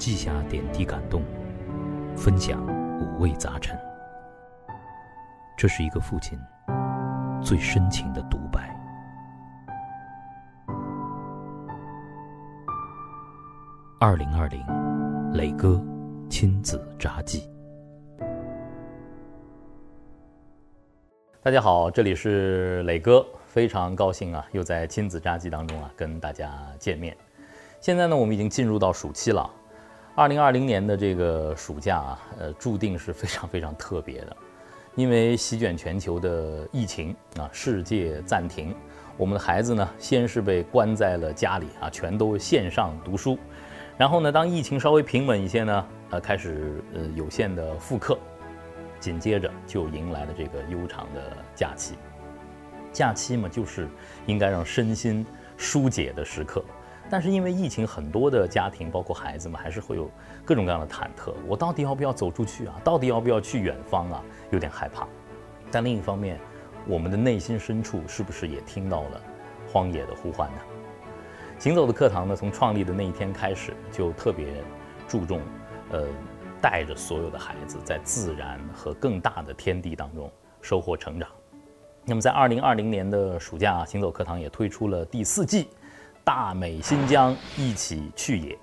[0.00, 1.22] 记下点滴感动，
[2.16, 2.66] 分享
[2.98, 3.78] 五味杂陈。
[5.58, 6.38] 这是一个父亲
[7.44, 8.74] 最深情的独白。
[14.00, 14.64] 二零二零，
[15.34, 15.78] 磊哥
[16.30, 17.46] 亲子札记。
[21.42, 27.14] 大家好，这里是磊哥，非常高兴啊，又在亲子札记当中啊跟大家见面。
[27.82, 29.50] 现在呢，我们已经进入到暑期了。
[30.20, 34.36] 二零二零年的这个暑假啊，呃，注定是非常非常特别的，
[34.94, 38.74] 因为席卷全球的疫情啊，世界暂停，
[39.16, 43.38] 我们的孩子呢，先是被关在了家里啊，全都线上读书。
[43.96, 48.18] 然后呢，当疫情稍微平稳一些呢，呃，开始呃有限的复课，
[48.98, 51.94] 紧接着就迎来了这个悠长的假期。
[52.92, 53.88] 假期嘛，就是
[54.26, 55.24] 应该让身心
[55.56, 56.62] 疏解的时刻。
[57.10, 60.08] 但是因为疫情，很多的家庭，包括孩子们，还是会有
[60.44, 61.34] 各种各样的忐忑。
[61.48, 62.80] 我到底要不要走出去啊？
[62.84, 64.22] 到底要不要去远方啊？
[64.52, 65.08] 有点害怕。
[65.72, 66.38] 但另一方面，
[66.86, 69.20] 我们的内心深处是不是也听到了
[69.72, 70.58] 荒野的呼唤呢？
[71.58, 74.46] 行走的课堂呢，从创立的那一天开始，就特别
[75.08, 75.40] 注重，
[75.90, 76.06] 呃，
[76.60, 80.30] 带着所有的孩子在自然和更大的天地当中
[80.62, 81.28] 收获成长。
[82.06, 85.64] 那么在二零二零年的暑假，行走课堂也推出了第四季
[86.24, 88.54] 《大美新疆一起去野》。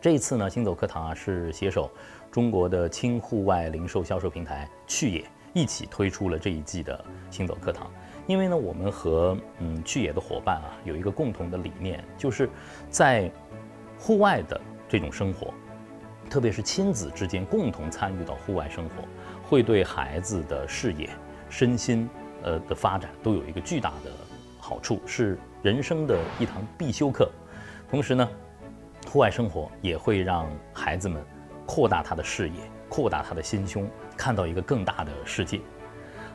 [0.00, 1.90] 这一次呢，行走课堂啊是携手
[2.30, 7.90] 中国的轻户外零售销售平台去野一起推出了这一季的行走课堂。
[8.26, 12.50] 因为呢，我们和嗯去野的伙伴啊有一个共同的理念，就是
[12.90, 13.30] 在
[13.98, 15.54] 户外的这种生活，
[16.28, 19.04] 特别是亲子之间共同参与到户外生活，
[19.48, 21.08] 会对孩子的视野、
[21.48, 22.08] 身心
[22.42, 24.10] 呃的发展都有一个巨大的
[24.66, 27.30] 好处，是人生的一堂必修课。
[27.88, 28.28] 同时呢，
[29.08, 31.22] 户外生活也会让孩子们
[31.64, 32.56] 扩大他的视野，
[32.88, 35.60] 扩大他的心胸，看到一个更大的世界。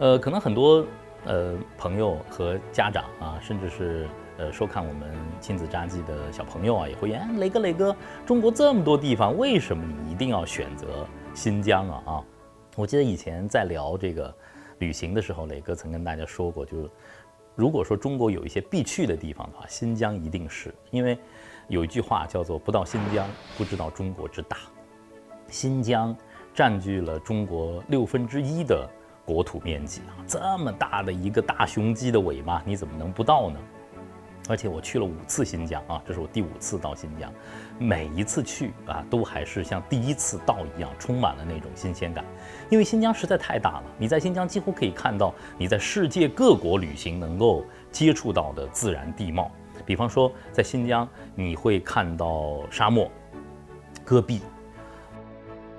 [0.00, 0.84] 呃，可能很多。
[1.24, 4.06] 呃，朋友和家长啊，甚至是
[4.38, 12.02] 呃收看我们亲子札记的小朋友啊，也会言：磊哥，磊哥，中国这么多地方，为什么你一定要选择新疆啊？
[12.06, 12.24] 啊，
[12.76, 14.32] 我记得以前在聊这个
[14.78, 16.88] 旅行的时候，磊哥曾跟大家说过，就是
[17.56, 21.18] 如果说中国有一些必去的地方的话，新疆一定是因为
[21.66, 23.26] 有一句话叫做“不到新疆，
[23.58, 24.58] 不知道中国之大”。
[25.50, 26.16] 新疆
[26.54, 28.88] 占据了中国六分之一的。
[29.24, 33.58] 国土面积啊，这么大的一个大雄鸡的尾巴，你怎么能不到呢？
[34.48, 37.32] 而且我去了五次新疆啊，这是我第五次到新疆，
[37.78, 42.24] 每一次去啊，都还是像第一次到一样，充满了那种新鲜感。
[42.70, 49.50] 因为新疆实在太大了，你在新疆几乎可以看到你在世界各国旅行能够接触到的自然地貌。
[49.84, 53.10] 比方说，在新疆你会看到沙漠、
[54.04, 54.40] 戈壁、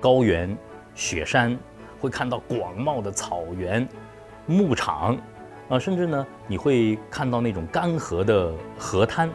[0.00, 0.56] 高原、
[0.94, 1.58] 雪山。
[2.00, 3.86] 会看到广袤的草原、
[4.46, 5.18] 牧场，
[5.70, 9.30] 啊，甚至呢，你会看到那种干涸的河滩，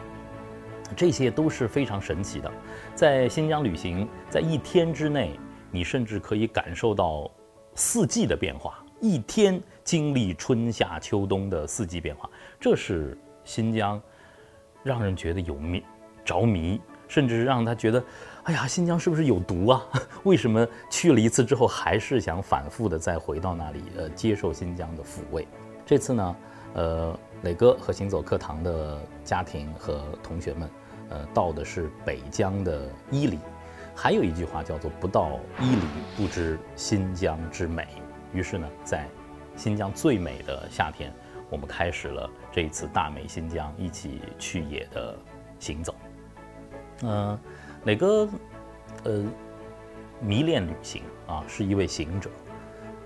[0.94, 2.52] 这些都是非常神奇的。
[2.94, 7.30] 在新疆旅行，在一天之内，你甚至可以感受到
[7.74, 12.28] 四季的变化，一天经历春夏秋冬的四季变化，
[12.60, 13.98] 这是新疆
[14.82, 15.82] 让人觉得有迷
[16.22, 18.04] 着迷，甚至让他觉得。
[18.42, 19.82] 哎呀，新疆是不是有毒啊？
[20.22, 23.82] 为什么去了一次之后还是想反复的再回到那里？
[23.96, 25.48] 呃，接受新疆的抚慰。
[25.86, 26.36] 这次呢，
[26.74, 30.68] 呃，磊哥和行走课堂的家庭和同学们，
[31.10, 33.38] 呃，到的是北疆的伊犁。
[33.94, 35.82] 还有一句话叫做“不到伊犁，
[36.16, 37.86] 不知新疆之美”。
[38.34, 39.06] 于是呢，在
[39.54, 41.14] 新疆最美的夏天，
[41.48, 45.16] 我们开始了这一次大美新疆一起去野的
[45.60, 45.94] 行走。
[47.02, 47.38] 嗯。
[47.84, 48.28] 磊哥，
[49.04, 49.24] 呃，
[50.20, 52.28] 迷恋旅行啊，是一位行者。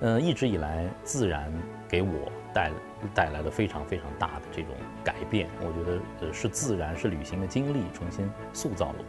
[0.01, 1.53] 呃，一直以来，自然
[1.87, 2.71] 给我带
[3.15, 4.75] 带来了非常非常大的这种
[5.05, 5.49] 改变。
[5.61, 9.05] 我觉得，呃，是自然，是旅行的经历，重新塑造了我。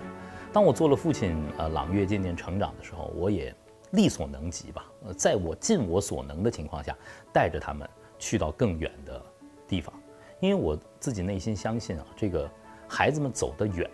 [0.54, 3.54] 当我做了父亲，呃，朗月渐渐成长的时候，我也
[3.92, 6.96] 力所能及吧，呃，在我尽我所能的情况下，
[7.34, 9.22] 带着他们去到更远的
[9.68, 9.94] 地方。
[10.40, 12.50] 因为我自己内心相信啊，这个
[12.88, 13.90] 孩子们走得远，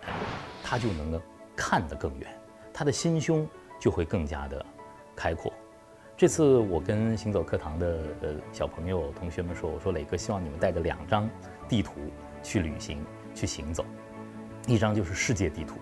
[0.64, 1.22] 他就能够。
[1.60, 2.30] 看得更远，
[2.72, 4.64] 他的心胸就会更加的
[5.16, 5.52] 开阔。
[6.18, 11.30] 这次我跟行走课堂的呃小朋友同学们说，我说磊哥希望你们带着两张
[11.70, 11.92] 地图
[12.42, 13.06] 去旅行
[13.36, 13.86] 去行走，
[14.66, 15.76] 一张就是世界地图。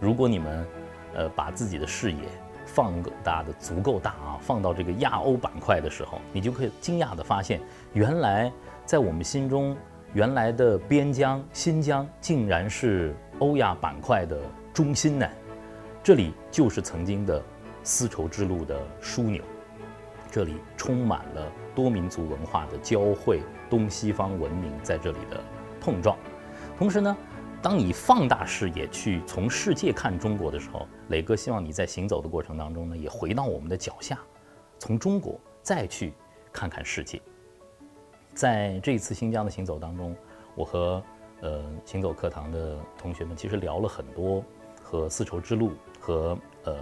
[0.00, 0.66] 如果你们
[1.14, 2.18] 呃把自己的视野
[2.66, 7.60] 放大的足够大啊，放到这个亚欧板块的时候，你就可以惊讶的发现，
[7.92, 8.52] 原来
[8.84, 9.76] 在我们心中
[10.14, 14.36] 原来的边疆新疆，竟然是欧亚板块的。
[14.72, 15.28] 中心呢，
[16.02, 17.40] 这里就是曾经的
[17.84, 19.44] 丝绸之路的枢纽，
[20.30, 25.40] 这里充满了多民族文化的交汇，东西方文明在这里的
[25.80, 26.16] 碰撞。
[26.76, 27.16] 同时呢，
[27.62, 34.18] 当你放大视野去从世界看中国的时候，磊哥希望你在行走的过程当中呢，也回到我们的脚下，
[34.78, 36.14] 从中国再去
[36.52, 37.20] 看看世界。
[38.34, 40.16] 在这一次新疆的行走当中，
[40.54, 41.02] 我和
[41.42, 44.42] 呃行走课堂的同学们其实聊了很多
[44.82, 46.78] 和丝绸之路和呃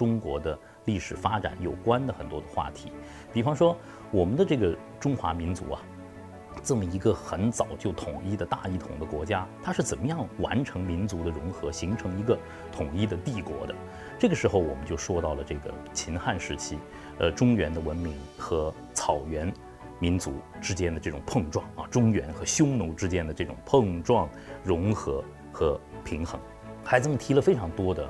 [0.00, 2.90] 中国的历史发展有关的很多的话题，
[3.34, 3.76] 比方说
[4.10, 5.82] 我们的这个中华民族啊，
[6.62, 12.34] 这么一个很早就统一的大一统的国家，它是怎么样完成民族的融合，形成一个
[12.72, 13.74] 统一的帝国的？
[14.18, 16.78] 这个时候我们就说到了这个秦汉时期，
[17.18, 19.52] 呃中原的文明和草原。
[19.98, 20.32] 民族
[20.62, 24.26] 之间的这种碰撞啊，中原和匈奴之间的这种碰撞、
[24.64, 26.40] 融合和平衡，
[26.82, 28.08] 孩子们提了非常多的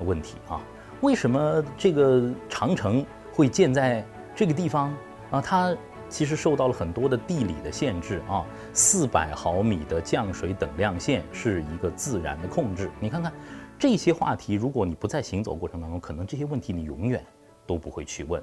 [0.00, 0.60] 问题啊。
[1.00, 4.04] 为什么这个长城会建在
[4.34, 4.94] 这个地方
[5.30, 5.40] 啊？
[5.40, 5.74] 它
[6.10, 8.44] 其实受到了很多的地理的限制啊。
[8.74, 12.90] 四百毫米的降水等量线是一个自然的控制。
[13.00, 13.32] 你看看
[13.78, 17.24] 这些话题，如果你不在行走过程当中，可能这些问题你永远
[17.66, 18.42] 都不会去问。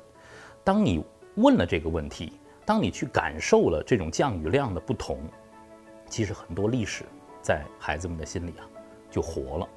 [0.64, 1.06] 当你
[1.36, 2.34] 问了这个问题，
[2.66, 5.20] 当你去感受了这种降雨量的不同，
[6.10, 7.06] 其实很多历史
[7.40, 8.66] 在孩子们的心里啊
[9.12, 9.68] 就活了。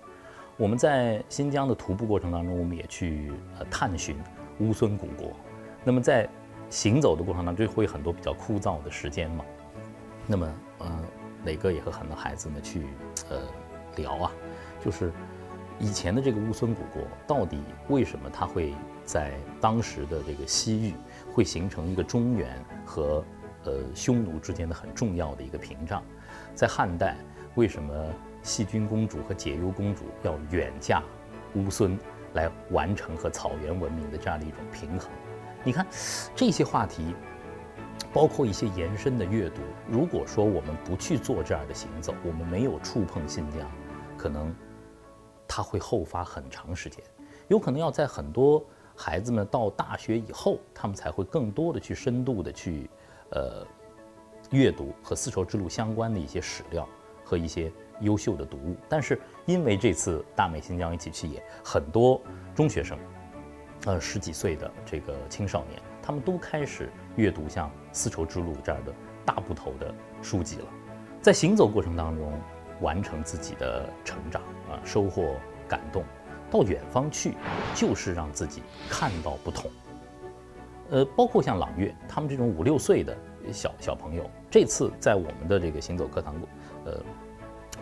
[0.60, 4.14] 我们在新疆的徒步过程当中，我们也去呃探寻
[4.58, 5.32] 乌孙古国。
[5.82, 6.28] 那么在
[6.68, 9.44] 行走的过程当中，就会很多比较枯燥的时间嘛。
[10.26, 11.02] 那么呃，
[11.46, 12.84] 磊哥也和很多孩子们去
[13.30, 13.40] 呃
[13.96, 14.30] 聊啊，
[14.84, 15.10] 就是
[15.78, 17.58] 以前的这个乌孙古国到底
[17.88, 19.32] 为什么它会在
[19.62, 20.94] 当时的这个西域？
[21.32, 23.24] 会形成一个中原和
[23.64, 26.02] 呃匈奴之间的很重要的一个屏障。
[26.54, 27.16] 在汉代，
[27.54, 27.94] 为什么
[28.42, 31.02] 细菌公主和解忧公主要远嫁
[31.54, 31.98] 乌孙
[32.34, 35.10] 来完成和草原文明的这样的一种平衡？
[35.64, 35.86] 你看
[36.34, 37.14] 这些话题，
[38.12, 39.60] 包括一些延伸的阅读。
[39.88, 43.70] 如果说我们不去做这样的行走，我们没有触碰新疆，
[44.16, 44.54] 可能
[45.46, 47.04] 它会后发很长时间，
[47.48, 48.64] 有可能要在很多。
[48.96, 52.90] 孩子们到大学以后，他们才会更多的去深度的去，
[53.30, 53.66] 呃，
[54.50, 56.86] 阅读和丝绸之路相关的一些史料
[57.24, 58.76] 和一些优秀的读物。
[58.88, 62.20] 但是因为这次大美新疆一起去也，很多
[62.54, 62.98] 中学生，
[63.86, 68.92] 呃，十几岁的这个青少年，他们都开始阅读像丝绸之路这样的
[69.24, 70.66] 大部头的书籍了，
[71.22, 72.32] 在行走过程当中
[72.80, 75.36] 完成自己的成长啊，收获
[75.68, 76.04] 感动。
[76.50, 77.34] 到远方去，
[77.76, 79.70] 就是让自己看到不同。
[80.90, 83.16] 呃，包括像朗月他们这种五六岁的
[83.52, 86.34] 小小朋友，这次在我们的这个行走课堂，
[86.84, 87.00] 呃，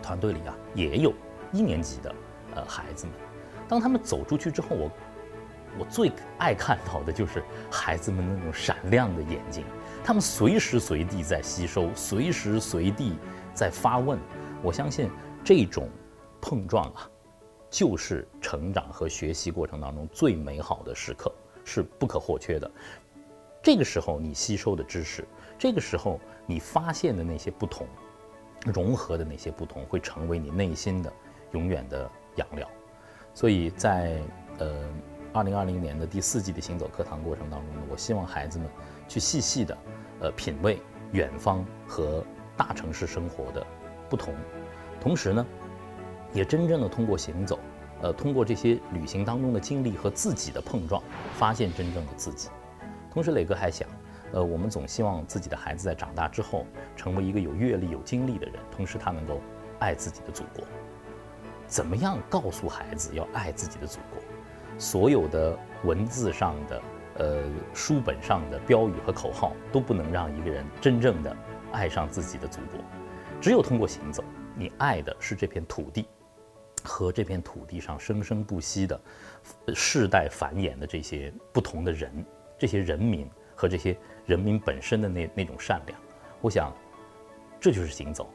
[0.01, 1.13] 团队里啊，也有
[1.51, 2.15] 一年级的
[2.55, 3.15] 呃孩子们。
[3.67, 4.91] 当他们走出去之后，我
[5.79, 9.63] 我最爱看到的就是孩子们那种闪亮的眼睛，
[10.03, 13.17] 他们随时随地在吸收，随时随地
[13.53, 14.17] 在发问。
[14.61, 15.09] 我相信
[15.43, 15.89] 这种
[16.41, 17.09] 碰撞啊。
[17.71, 21.31] 就是成长和学习过程当中最美好的时刻，
[21.63, 22.71] 是不可或缺的。
[23.61, 25.23] 这个时候你吸收的知识，
[25.55, 27.85] 这个时候你发现的那些不同，
[28.65, 31.11] 融合的那些不同，会成为你内心的
[31.51, 32.67] 永远的养料。
[33.33, 34.19] 所以在
[34.57, 34.89] 呃
[35.33, 38.67] 二零二零年的第四季的行走课堂过程当中呢，我希望孩子们
[39.07, 39.77] 去细细的
[40.21, 42.23] 呃品味远方和
[42.57, 43.65] 大城市生活的
[44.09, 44.33] 不同，
[44.99, 45.45] 同时呢。
[46.31, 47.57] 也真正的通过行走，
[48.03, 51.01] 呃，通过这些旅行当中的经历和自己的碰撞，
[51.33, 52.49] 发现真正的自己。
[53.11, 53.89] 同时，磊哥还想，
[54.31, 59.41] 呃，我们总希望自己的孩子在长大之后，成为一个有阅历、有经历的人，同时他能够
[59.79, 60.63] 爱自己的祖国。
[61.67, 64.21] 怎么样告诉孩子要爱自己的祖国？
[64.77, 66.81] 所有的文字上的、
[67.15, 67.43] 呃，
[67.73, 71.35] 书本上的标语和口号都不能让一个人真正的
[71.71, 72.79] 爱上自己的祖国。
[73.41, 74.23] 只有通过行走，
[74.55, 76.07] 你爱的是这片土地。
[76.81, 78.99] 和这片土地上生生不息的
[79.75, 82.25] 世代繁衍的这些不同的人，
[82.57, 83.97] 这些人民和这些
[84.29, 85.99] 人民本身的那那种善良，
[86.39, 86.71] 我想，
[87.59, 88.29] 这就是行走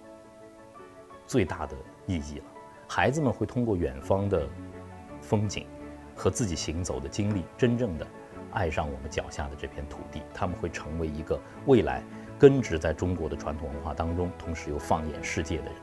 [1.24, 2.44] 最大的意义了。
[2.88, 4.44] 孩子们会通过远方的
[5.20, 5.68] 风景
[6.16, 8.04] 和自己行走的经历，真正的
[8.50, 10.20] 爱上我们脚下的这片土地。
[10.34, 12.02] 他们会成为一个未来
[12.40, 15.74] 根植在中国的传统文化当中，同时又放眼世界的人。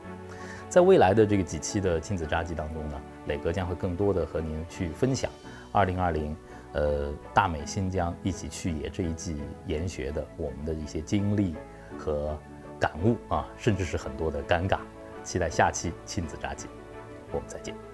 [0.68, 5.30] 在未来的这个几期的亲子札记当中呢，磊哥将会更多的和您去分享
[5.72, 6.36] 二零二零，
[6.72, 9.36] 呃，大美新疆一起去野这一季
[9.66, 11.54] 研学的我们的一些经历
[11.98, 12.38] 和
[12.80, 14.78] 感悟啊，甚至是很多的尴尬。
[15.22, 16.66] 期待下期亲子札记，
[17.30, 17.91] 我们再见。